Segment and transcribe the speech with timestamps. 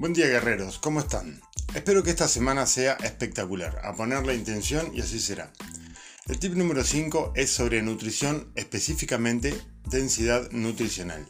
[0.00, 1.42] Buen día guerreros, ¿cómo están?
[1.74, 5.52] Espero que esta semana sea espectacular, a poner la intención y así será.
[6.26, 9.54] El tip número 5 es sobre nutrición, específicamente
[9.90, 11.28] densidad nutricional.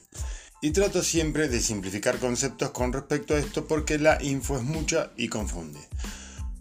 [0.63, 5.11] Y trato siempre de simplificar conceptos con respecto a esto porque la info es mucha
[5.17, 5.81] y confunde.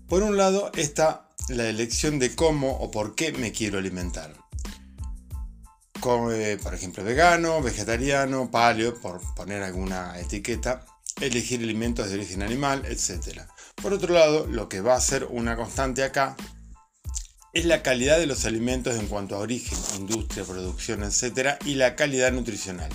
[0.08, 4.34] Por un lado está la elección de cómo o por qué me quiero alimentar.
[6.00, 10.88] Como, eh, por ejemplo, vegano, vegetariano, paleo, por poner alguna etiqueta,
[11.22, 13.42] elegir alimentos de origen animal, etc.
[13.82, 16.36] Por otro lado, lo que va a ser una constante acá
[17.54, 21.58] es la calidad de los alimentos en cuanto a origen, industria, producción, etc.
[21.66, 22.92] y la calidad nutricional.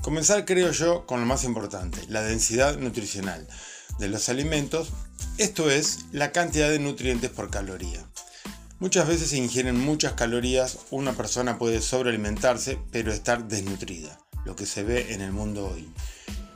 [0.00, 3.46] Comenzar creo yo con lo más importante, la densidad nutricional
[3.98, 4.88] de los alimentos,
[5.36, 8.04] esto es la cantidad de nutrientes por caloría.
[8.78, 14.64] Muchas veces se ingieren muchas calorías, una persona puede sobrealimentarse pero estar desnutrida, lo que
[14.64, 15.86] se ve en el mundo hoy.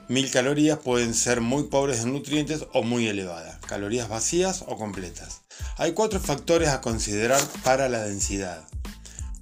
[0.08, 5.40] Mil calorías pueden ser muy pobres en nutrientes o muy elevadas, calorías vacías o completas.
[5.78, 8.64] Hay cuatro factores a considerar para la densidad.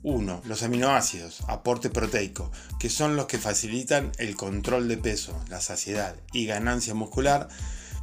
[0.04, 0.42] 1.
[0.44, 6.14] Los aminoácidos, aporte proteico, que son los que facilitan el control de peso, la saciedad
[6.32, 7.48] y ganancia muscular,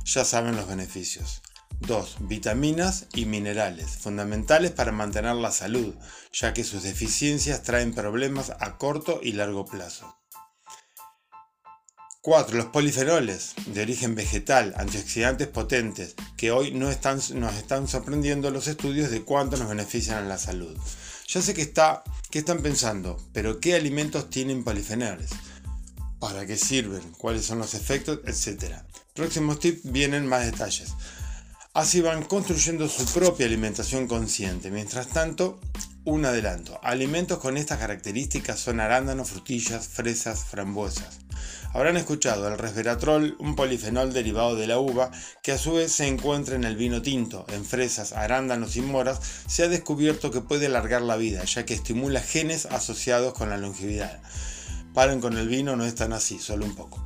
[0.04, 1.42] ya saben los beneficios.
[1.80, 2.18] 2.
[2.28, 5.96] Vitaminas y minerales, fundamentales para mantener la salud,
[6.34, 10.19] ya que sus deficiencias traen problemas a corto y largo plazo.
[12.30, 12.58] 4.
[12.58, 19.10] Los polifenoles de origen vegetal, antioxidantes potentes, que hoy no nos están sorprendiendo los estudios
[19.10, 20.78] de cuánto nos benefician a la salud.
[21.28, 25.32] Ya sé que, está, que están pensando, pero ¿qué alimentos tienen polifenoles?
[26.20, 27.02] ¿Para qué sirven?
[27.18, 28.20] ¿Cuáles son los efectos?
[28.24, 28.86] Etcétera.
[29.16, 30.94] Próximos tips vienen más detalles.
[31.74, 34.70] Así van construyendo su propia alimentación consciente.
[34.70, 35.60] Mientras tanto,
[36.06, 36.80] un adelanto.
[36.84, 41.22] Alimentos con estas características son arándanos, frutillas, fresas, frambuesas.
[41.72, 45.12] Habrán escuchado el resveratrol, un polifenol derivado de la uva,
[45.44, 49.20] que a su vez se encuentra en el vino tinto, en fresas, arándanos y moras,
[49.48, 53.58] se ha descubierto que puede alargar la vida, ya que estimula genes asociados con la
[53.58, 54.20] longevidad.
[54.96, 57.06] Paren con el vino, no es tan así, solo un poco.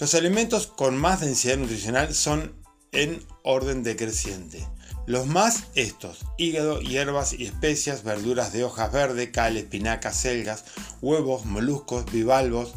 [0.00, 2.54] Los alimentos con más densidad nutricional son
[2.92, 4.66] en orden decreciente.
[5.06, 10.64] Los más estos, hígado, hierbas y especias, verduras de hojas verdes, cal, espinacas, selgas,
[11.00, 12.72] huevos, moluscos, bivalvos,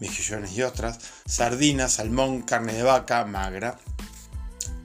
[0.00, 3.78] mejillones y ostras, sardinas, salmón, carne de vaca, magra.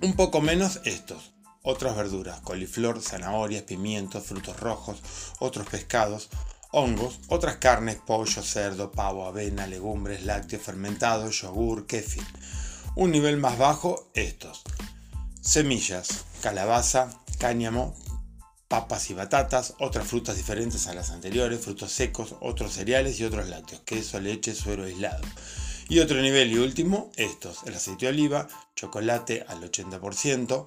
[0.02, 1.34] Un poco menos estos,
[1.64, 5.02] otras verduras, coliflor, zanahorias, pimientos, frutos rojos,
[5.40, 6.30] otros pescados,
[6.72, 12.26] hongos, otras carnes, pollo, cerdo, pavo, avena, legumbres, lácteos fermentados, yogur, kéfir.
[12.96, 14.62] Un nivel más bajo, estos.
[15.42, 17.10] Semillas, calabaza,
[17.40, 17.96] cáñamo,
[18.68, 23.48] papas y batatas, otras frutas diferentes a las anteriores, frutos secos, otros cereales y otros
[23.48, 25.24] lácteos, queso, leche, suero aislado.
[25.88, 30.66] Y otro nivel y último, estos, el aceite de oliva, chocolate al 80%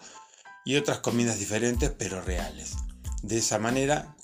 [0.65, 2.75] y otras comidas diferentes pero reales.
[3.23, 4.15] De esa manera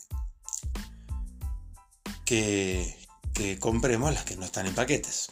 [2.24, 2.96] que,
[3.32, 5.30] que compremos las que no están en paquetes.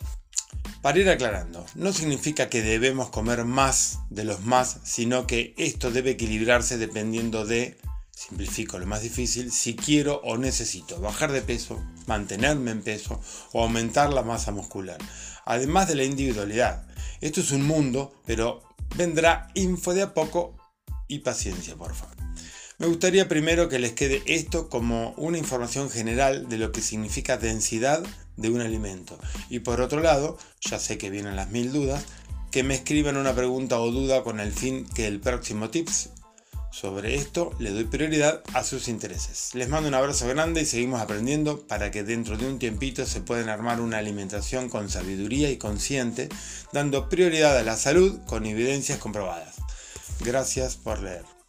[0.82, 5.92] Para ir aclarando, no significa que debemos comer más de los más, sino que esto
[5.92, 7.78] debe equilibrarse dependiendo de
[8.14, 13.20] simplifico lo más difícil, si quiero o necesito bajar de peso, mantenerme en peso
[13.52, 14.98] o aumentar la masa muscular.
[15.44, 16.86] Además de la individualidad.
[17.20, 18.62] Esto es un mundo, pero
[18.96, 20.56] vendrá info de a poco
[21.08, 22.16] y paciencia, por favor.
[22.78, 27.36] Me gustaría primero que les quede esto como una información general de lo que significa
[27.36, 28.02] densidad
[28.36, 29.18] de un alimento.
[29.50, 32.04] Y por otro lado, ya sé que vienen las mil dudas,
[32.50, 36.10] que me escriban una pregunta o duda con el fin que el próximo tips
[36.72, 39.54] sobre esto le doy prioridad a sus intereses.
[39.54, 43.20] Les mando un abrazo grande y seguimos aprendiendo para que dentro de un tiempito se
[43.20, 46.28] puedan armar una alimentación con sabiduría y consciente,
[46.72, 49.56] dando prioridad a la salud con evidencias comprobadas.
[50.20, 51.41] Gracias por leer.